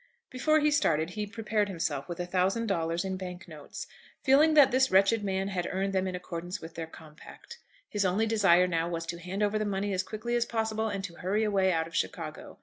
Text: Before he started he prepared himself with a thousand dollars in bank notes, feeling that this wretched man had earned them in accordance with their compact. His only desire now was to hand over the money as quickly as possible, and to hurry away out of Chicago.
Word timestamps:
Before 0.31 0.59
he 0.59 0.71
started 0.71 1.11
he 1.11 1.27
prepared 1.27 1.69
himself 1.69 2.09
with 2.09 2.19
a 2.19 2.25
thousand 2.25 2.65
dollars 2.65 3.05
in 3.05 3.17
bank 3.17 3.47
notes, 3.47 3.85
feeling 4.23 4.55
that 4.55 4.71
this 4.71 4.89
wretched 4.89 5.23
man 5.23 5.49
had 5.49 5.69
earned 5.69 5.93
them 5.93 6.07
in 6.07 6.15
accordance 6.15 6.59
with 6.59 6.73
their 6.73 6.87
compact. 6.87 7.59
His 7.87 8.03
only 8.03 8.25
desire 8.25 8.65
now 8.65 8.89
was 8.89 9.05
to 9.05 9.19
hand 9.19 9.43
over 9.43 9.59
the 9.59 9.63
money 9.63 9.93
as 9.93 10.01
quickly 10.01 10.35
as 10.35 10.47
possible, 10.47 10.87
and 10.89 11.03
to 11.03 11.17
hurry 11.17 11.43
away 11.43 11.71
out 11.71 11.85
of 11.85 11.93
Chicago. 11.95 12.57